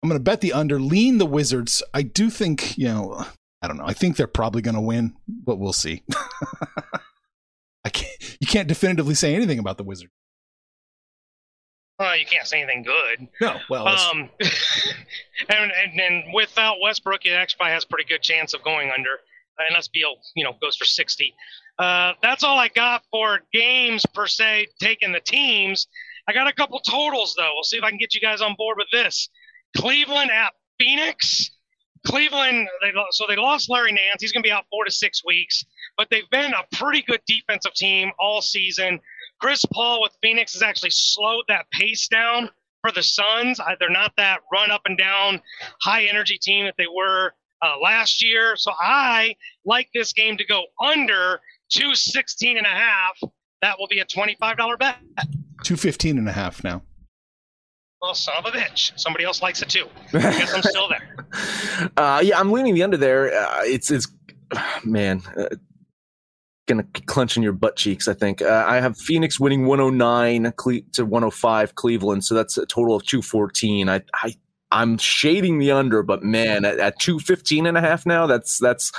[0.02, 1.82] I'm going to bet the under, lean the Wizards.
[1.92, 3.24] I do think, you know,
[3.60, 3.86] I don't know.
[3.86, 6.04] I think they're probably going to win, but we'll see.
[7.84, 10.12] I can't you can't definitively say anything about the Wizards.
[11.98, 13.28] Well, you can't say anything good.
[13.40, 14.30] No, well, Um,
[15.48, 18.90] and, and and without Westbrook, it actually probably has a pretty good chance of going
[18.96, 19.18] under,
[19.68, 21.34] unless Beal, you know, goes for sixty.
[21.78, 24.68] Uh, that's all I got for games per se.
[24.80, 25.88] Taking the teams,
[26.28, 27.50] I got a couple totals though.
[27.54, 29.28] We'll see if I can get you guys on board with this.
[29.76, 31.50] Cleveland at Phoenix.
[32.06, 34.20] Cleveland, they so they lost Larry Nance.
[34.22, 35.64] He's going to be out four to six weeks,
[35.96, 39.00] but they've been a pretty good defensive team all season.
[39.40, 42.50] Chris Paul with Phoenix has actually slowed that pace down
[42.82, 43.60] for the Suns.
[43.78, 45.40] They're not that run up and down,
[45.80, 48.56] high energy team that they were uh, last year.
[48.56, 53.18] So I like this game to go under 216 and a half.
[53.62, 54.96] That will be a $25 bet.
[55.64, 56.82] 215 and a half now.
[58.00, 58.98] Well, son of a bitch.
[58.98, 59.86] Somebody else likes it too.
[60.14, 61.26] I guess I'm still there.
[61.96, 63.34] Uh, yeah, I'm leaning the under there.
[63.34, 64.06] Uh, it's it's
[64.84, 65.20] man,
[66.70, 68.08] uh, gonna clench in your butt cheeks.
[68.08, 72.66] I think uh, I have Phoenix winning 109 Cle- to 105 Cleveland, so that's a
[72.66, 73.88] total of 214.
[73.88, 74.34] I I
[74.70, 78.92] I'm shading the under, but man, at, at 215 and a half now, that's that's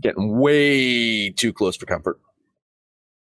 [0.00, 2.18] getting way too close for comfort.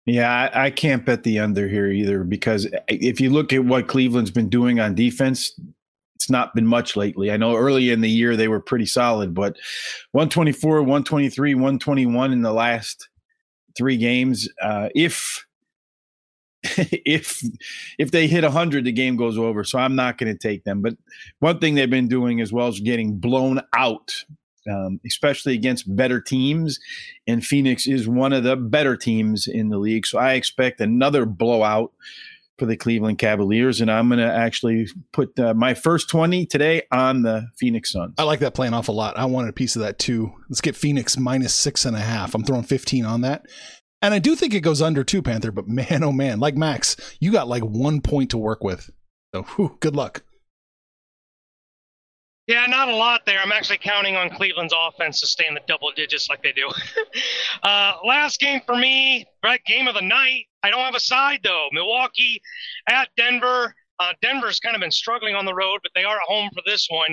[0.05, 3.87] Yeah, I, I can't bet the under here either because if you look at what
[3.87, 5.57] Cleveland's been doing on defense,
[6.15, 7.31] it's not been much lately.
[7.31, 9.55] I know early in the year they were pretty solid, but
[10.11, 13.07] 124, 123, 121 in the last
[13.75, 14.49] three games.
[14.61, 15.45] Uh, if
[16.77, 17.43] if
[17.99, 20.81] if they hit 100 the game goes over so i'm not going to take them
[20.81, 20.95] but
[21.39, 24.13] one thing they've been doing as well is getting blown out
[24.71, 26.79] um, especially against better teams
[27.27, 31.25] and phoenix is one of the better teams in the league so i expect another
[31.25, 31.91] blowout
[32.59, 36.81] for the cleveland cavaliers and i'm going to actually put uh, my first 20 today
[36.91, 39.17] on the phoenix suns I like that play an awful lot.
[39.17, 40.31] I wanted a piece of that too.
[40.49, 42.35] Let's get Phoenix minus six and a half.
[42.35, 43.45] I'm throwing 15 on that.
[44.01, 46.95] And I do think it goes under too, Panther, but man, oh man, like Max,
[47.19, 48.89] you got like one point to work with.
[49.33, 50.23] So whew, good luck.
[52.47, 53.39] Yeah, not a lot there.
[53.39, 56.69] I'm actually counting on Cleveland's offense to stay in the double digits like they do.
[57.63, 59.61] uh, last game for me, right?
[59.65, 60.45] Game of the night.
[60.63, 61.67] I don't have a side though.
[61.71, 62.41] Milwaukee
[62.89, 63.75] at Denver.
[63.99, 66.61] Uh, Denver's kind of been struggling on the road, but they are at home for
[66.65, 67.11] this one.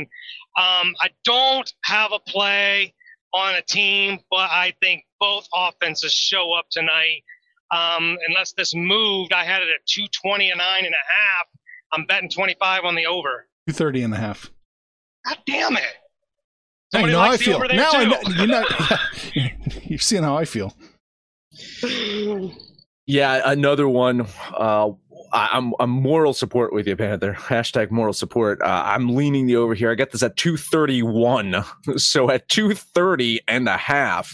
[0.56, 2.94] Um, I don't have a play
[3.34, 7.22] on a team, but I think both offenses show up tonight.
[7.70, 11.46] Um, unless this moved, I had it at 220 and nine and a half.
[11.92, 13.46] I'm betting 25 on the over.
[13.68, 14.50] 230 and a half.
[15.26, 15.82] God damn it.
[16.92, 17.58] Now Somebody you know how I feel.
[17.60, 20.74] Now I know, you're not, you're seeing how I feel.
[23.10, 24.24] Yeah, another one.
[24.56, 24.92] Uh,
[25.32, 27.32] I'm I'm moral support with you, Panther.
[27.36, 28.62] Hashtag moral support.
[28.62, 29.90] Uh, I'm leaning the over here.
[29.90, 31.64] I got this at 231.
[31.96, 34.32] So at 230 and a half.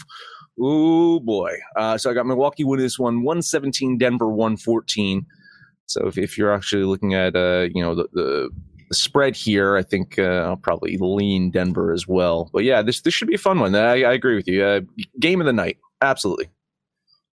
[0.61, 1.53] Oh boy.
[1.75, 5.25] Uh, so I got Milwaukee winning this one, 117, Denver 114.
[5.87, 8.49] So if, if you're actually looking at uh, you know, the, the
[8.89, 12.51] the spread here, I think uh, I'll probably lean Denver as well.
[12.53, 13.73] But yeah, this this should be a fun one.
[13.73, 14.63] I, I agree with you.
[14.63, 14.81] Uh,
[15.19, 16.49] game of the night, absolutely.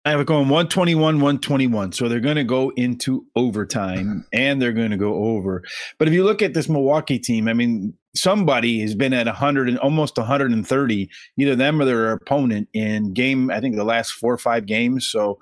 [0.05, 1.93] I have it going 121, 121.
[1.93, 4.19] So they're going to go into overtime mm-hmm.
[4.33, 5.63] and they're going to go over.
[5.99, 9.69] But if you look at this Milwaukee team, I mean, somebody has been at 100
[9.69, 14.35] and almost 130, either them or their opponent in game, I think the last four
[14.35, 15.07] or five games.
[15.07, 15.39] So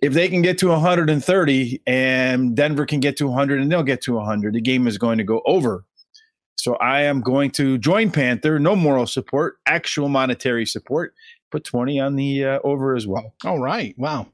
[0.00, 4.00] if they can get to 130 and Denver can get to 100 and they'll get
[4.02, 5.84] to 100, the game is going to go over.
[6.56, 11.12] So I am going to join Panther, no moral support, actual monetary support
[11.54, 13.32] put 20 on the uh, over as well.
[13.44, 13.96] All right.
[13.96, 14.26] Wow.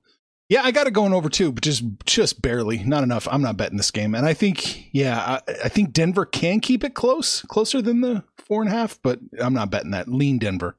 [0.49, 3.29] Yeah, I got it going over too, but just just barely, not enough.
[3.31, 6.83] I'm not betting this game, and I think yeah, I, I think Denver can keep
[6.83, 10.09] it close, closer than the four and a half, but I'm not betting that.
[10.09, 10.75] Lean Denver.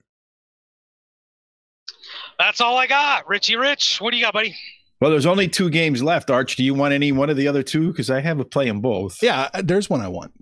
[2.37, 3.29] That's all I got.
[3.29, 4.57] Richie Rich, what do you got, buddy?
[4.99, 6.29] Well, there's only two games left.
[6.29, 7.91] Arch, do you want any one of the other two?
[7.91, 9.23] Because I have a play in both.
[9.23, 10.33] Yeah, uh, there's one I want.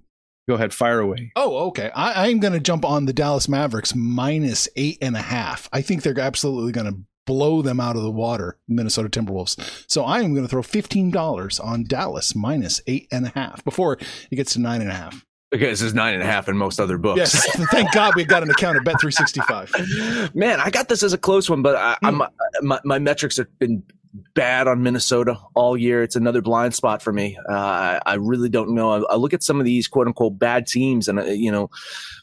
[0.50, 1.32] Go ahead, fire away.
[1.36, 1.92] Oh, okay.
[1.96, 5.70] I, I'm going to jump on the Dallas Mavericks minus eight and a half.
[5.72, 9.86] I think they're absolutely going to blow them out of the water, Minnesota Timberwolves.
[9.88, 14.00] So I am going to throw $15 on Dallas minus eight and a half before
[14.32, 15.24] it gets to nine and a half.
[15.52, 17.20] Because it's nine and a half in most other books.
[17.20, 17.56] Yes.
[17.72, 20.34] Thank God we've got an account at Bet365.
[20.34, 22.22] Man, I got this as a close one, but I, I'm, hmm.
[22.22, 22.28] uh,
[22.64, 23.84] my, my metrics have been
[24.34, 26.02] bad on Minnesota all year.
[26.04, 27.38] It's another blind spot for me.
[27.48, 28.92] Uh, I really don't know.
[28.92, 31.70] I, I, look at some of these quote unquote bad teams, and uh, you know,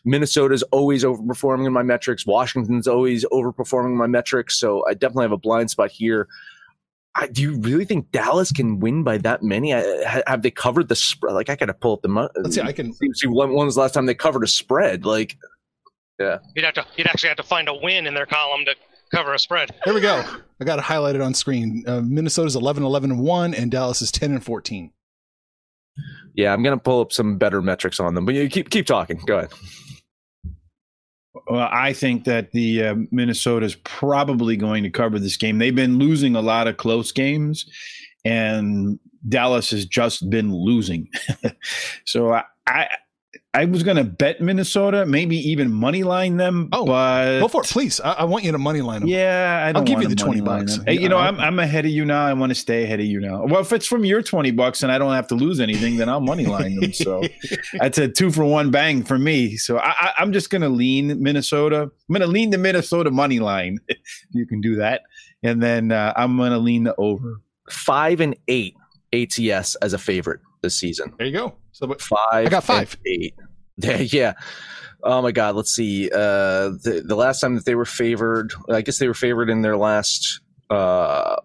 [0.05, 2.27] Minnesota's always overperforming in my metrics.
[2.27, 4.59] Washington's always overperforming my metrics.
[4.59, 6.29] So I definitely have a blind spot here.
[7.15, 9.73] I, do you really think Dallas can win by that many?
[9.73, 11.35] I, have they covered the spread?
[11.35, 12.31] Like I gotta pull up the.
[12.37, 12.61] Let's see.
[12.61, 15.07] I can see, see when, when was the last time they covered a spread?
[15.07, 15.37] Like,
[16.19, 16.87] yeah, you'd have to.
[16.97, 18.75] You'd actually have to find a win in their column to
[19.11, 19.71] cover a spread.
[19.85, 20.25] There we go.
[20.61, 21.85] I got it highlighted on screen.
[21.87, 24.91] Uh, Minnesota's 11 11 and 1, and Dallas is 10 and 14.
[26.35, 28.87] Yeah, I'm going to pull up some better metrics on them, but you keep keep
[28.87, 29.19] talking.
[29.27, 29.51] Go ahead.
[31.49, 35.59] Well, I think that the uh, Minnesota is probably going to cover this game.
[35.59, 37.65] They've been losing a lot of close games,
[38.25, 41.09] and Dallas has just been losing.
[42.05, 42.89] so I, I
[43.55, 46.69] I was going to bet Minnesota, maybe even money line them.
[46.73, 48.01] Oh, but go for it, please.
[48.01, 49.09] I, I want you to money line them.
[49.09, 50.79] Yeah, I will give you the twenty bucks.
[50.87, 52.27] Hey, you know, I'm I'm ahead of you now.
[52.27, 53.45] I want to stay ahead of you now.
[53.45, 56.09] Well, if it's from your twenty bucks and I don't have to lose anything, then
[56.09, 56.93] I'll money line them.
[56.93, 57.23] So
[57.79, 59.57] that's a two for one bang for me.
[59.57, 61.83] So I, am just going to lean Minnesota.
[61.83, 63.79] I'm going to lean the Minnesota money line.
[64.31, 65.03] you can do that,
[65.43, 68.77] and then uh, I'm going to lean the over five and eight
[69.13, 71.15] ATS as a favorite this season.
[71.19, 71.55] There you go.
[71.77, 72.47] So five.
[72.47, 72.97] I got five.
[73.07, 73.35] Eight.
[73.79, 74.33] Yeah, yeah.
[75.05, 75.55] Oh my God.
[75.55, 76.11] Let's see.
[76.11, 79.61] Uh, the the last time that they were favored, I guess they were favored in
[79.61, 80.41] their last.
[80.71, 81.37] Uh,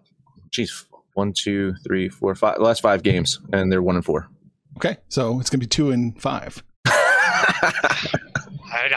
[0.50, 2.58] geez, one, two, three, four, five.
[2.58, 4.30] Last five games, and they're one and four.
[4.78, 6.64] Okay, so it's gonna be two and five.
[6.86, 8.96] I,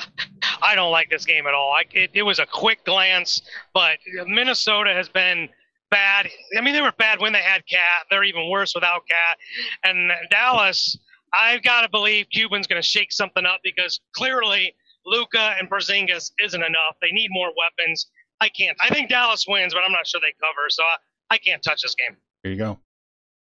[0.61, 1.73] I don't like this game at all.
[1.73, 3.41] I, it, it was a quick glance,
[3.73, 5.49] but Minnesota has been
[5.91, 6.29] bad.
[6.57, 8.05] I mean, they were bad when they had KAT.
[8.09, 9.37] They're even worse without KAT.
[9.83, 10.97] And Dallas,
[11.39, 14.73] I've got to believe Cuban's going to shake something up because clearly
[15.05, 16.95] Luka and Porzingis isn't enough.
[17.01, 18.07] They need more weapons.
[18.41, 18.77] I can't.
[18.81, 20.69] I think Dallas wins, but I'm not sure they cover.
[20.69, 22.17] So I, I can't touch this game.
[22.43, 22.79] There you go.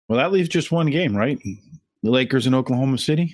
[0.07, 1.39] Well, that leaves just one game, right?
[2.03, 3.33] The Lakers in Oklahoma City.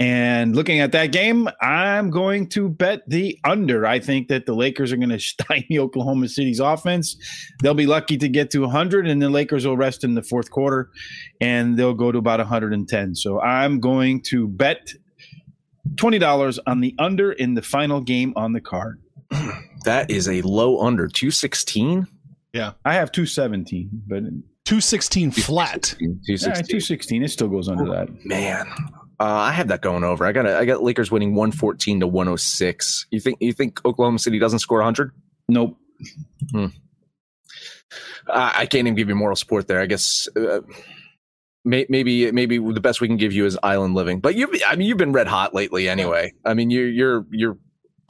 [0.00, 3.84] And looking at that game, I'm going to bet the under.
[3.84, 7.16] I think that the Lakers are going to stymie Oklahoma City's offense.
[7.62, 10.50] They'll be lucky to get to 100, and the Lakers will rest in the fourth
[10.50, 10.90] quarter,
[11.40, 13.14] and they'll go to about 110.
[13.14, 14.92] So I'm going to bet
[15.94, 19.00] $20 on the under in the final game on the card.
[19.84, 22.06] That is a low under 216.
[22.52, 22.72] Yeah.
[22.84, 24.24] I have 217, but
[24.64, 25.94] 216 flat.
[25.98, 26.50] 216.
[26.50, 27.22] Yeah, 216.
[27.22, 28.26] It still goes under oh, that.
[28.26, 28.66] Man,
[29.20, 30.26] uh, I have that going over.
[30.26, 33.06] I got I got Lakers winning 114 to 106.
[33.10, 35.12] You think you think Oklahoma City doesn't score 100?
[35.48, 35.76] Nope.
[36.52, 36.66] Hmm.
[38.28, 39.80] I, I can't even give you moral support there.
[39.80, 40.60] I guess uh,
[41.68, 44.20] may, maybe maybe the best we can give you is island living.
[44.20, 46.32] But you I mean you've been red hot lately anyway.
[46.44, 47.58] I mean you're you're you're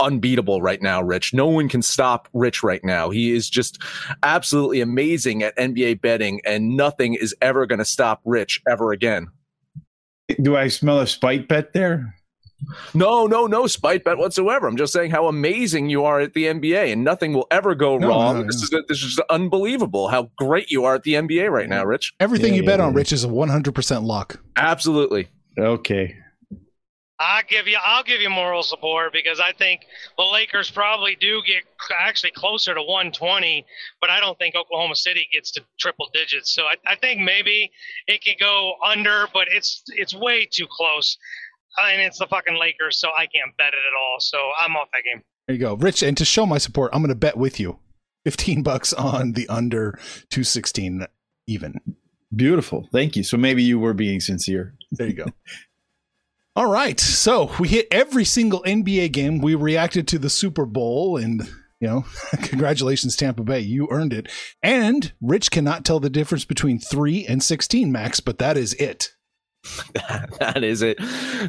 [0.01, 1.35] unbeatable right now, Rich.
[1.35, 3.11] No one can stop Rich right now.
[3.11, 3.83] He is just
[4.23, 9.29] absolutely amazing at NBA betting, and nothing is ever going to stop Rich ever again.
[10.41, 12.15] Do I smell a spite bet there?
[12.93, 14.67] No, no, no spite bet whatsoever.
[14.67, 17.99] I'm just saying how amazing you are at the NBA, and nothing will ever go
[17.99, 18.35] no, wrong.
[18.37, 21.69] No, no, this is this is unbelievable how great you are at the NBA right
[21.69, 22.15] now, Rich.
[22.21, 24.41] Everything yeah, you bet yeah, on, Rich, is a 100 percent luck.
[24.57, 25.29] Absolutely.
[25.59, 26.17] Okay.
[27.21, 29.81] I give you, I'll give you moral support because I think
[30.17, 31.65] the Lakers probably do get
[31.99, 33.67] actually closer to 120,
[34.01, 36.55] but I don't think Oklahoma City gets to triple digits.
[36.55, 37.73] So I, I think maybe
[38.07, 41.19] it could go under, but it's it's way too close,
[41.77, 44.17] and it's the fucking Lakers, so I can't bet it at all.
[44.21, 45.23] So I'm off that game.
[45.47, 46.03] There you go, Rich.
[46.03, 47.79] And to show my support, I'm going to bet with you,
[48.25, 49.93] 15 bucks on the under
[50.31, 51.07] 216
[51.47, 51.81] even.
[52.35, 52.89] Beautiful.
[52.93, 53.23] Thank you.
[53.23, 54.75] So maybe you were being sincere.
[54.93, 55.27] There you go.
[56.57, 56.99] All right.
[56.99, 59.41] So we hit every single NBA game.
[59.41, 61.49] We reacted to the Super Bowl and
[61.81, 62.05] you know,
[62.43, 63.61] congratulations, Tampa Bay.
[63.61, 64.29] You earned it.
[64.63, 69.13] And Rich cannot tell the difference between 3 and 16 max, but that is it.
[70.39, 70.99] that is it.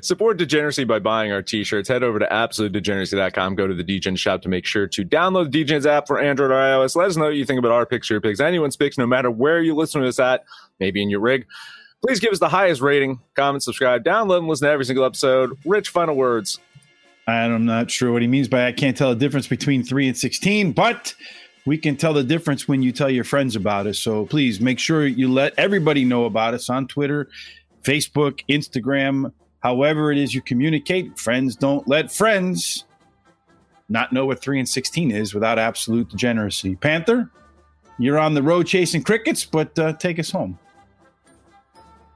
[0.01, 1.87] Support Degeneracy by buying our t-shirts.
[1.89, 3.55] Head over to absolutedegeneracy.com.
[3.55, 6.51] Go to the Degen shop to make sure to download the Degens app for Android
[6.51, 6.95] or iOS.
[6.95, 9.31] Let us know what you think about our picks, your picks, anyone's picks, no matter
[9.31, 10.43] where you listen to us at,
[10.79, 11.45] maybe in your rig.
[12.05, 15.57] Please give us the highest rating, comment, subscribe, download, and listen to every single episode.
[15.65, 16.59] Rich, final words.
[17.27, 20.17] I'm not sure what he means by I can't tell the difference between 3 and
[20.17, 21.13] 16, but
[21.65, 23.99] we can tell the difference when you tell your friends about us.
[23.99, 27.29] So please make sure you let everybody know about us on Twitter,
[27.83, 31.17] Facebook, Instagram, however it is you communicate.
[31.19, 32.85] Friends don't let friends.
[33.89, 36.75] not know what three and sixteen is without absolute degeneracy.
[36.75, 37.29] Panther,
[37.97, 40.57] you're on the road chasing crickets, but uh, take us home.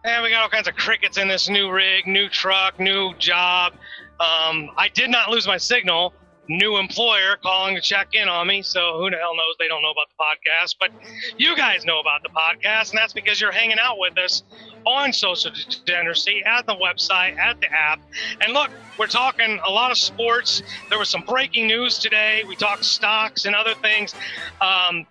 [0.05, 3.73] And we got all kinds of crickets in this new rig, new truck, new job.
[4.19, 6.13] Um, I did not lose my signal.
[6.49, 8.61] New employer calling to check in on me.
[8.61, 9.55] So who the hell knows?
[9.59, 10.91] They don't know about the podcast, but
[11.37, 14.43] you guys know about the podcast, and that's because you're hanging out with us
[14.85, 18.01] on social degeneracy at the website, at the app.
[18.41, 20.61] And look, we're talking a lot of sports.
[20.89, 22.43] There was some breaking news today.
[22.47, 24.13] We talked stocks and other things.
[24.59, 25.07] Um,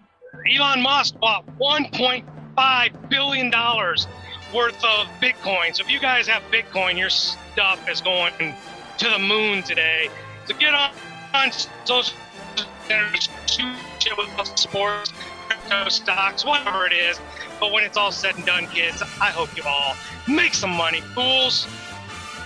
[0.50, 4.06] Elon Musk bought 1.5 billion dollars
[4.54, 5.74] worth of Bitcoin.
[5.74, 8.32] So if you guys have Bitcoin, your stuff is going
[8.98, 10.08] to the moon today.
[10.46, 10.90] So get on,
[11.34, 11.50] on
[11.84, 12.14] social
[13.46, 15.12] shoot with sports,
[15.48, 17.20] crypto stocks, whatever it is.
[17.60, 19.94] But when it's all said and done, kids, I hope you all
[20.28, 21.66] make some money, fools.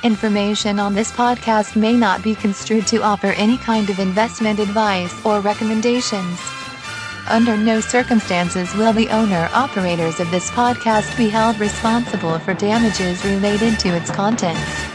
[0.03, 5.13] Information on this podcast may not be construed to offer any kind of investment advice
[5.25, 6.39] or recommendations.
[7.29, 13.25] Under no circumstances will the owner operators of this podcast be held responsible for damages
[13.25, 14.86] related to its contents.